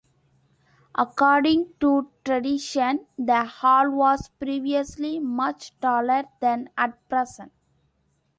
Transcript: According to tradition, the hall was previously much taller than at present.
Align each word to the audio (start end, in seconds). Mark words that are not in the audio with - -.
According 0.95 1.73
to 1.79 2.09
tradition, 2.25 3.05
the 3.19 3.45
hall 3.45 3.91
was 3.91 4.29
previously 4.39 5.19
much 5.19 5.79
taller 5.79 6.23
than 6.39 6.71
at 6.75 7.07
present. 7.07 7.51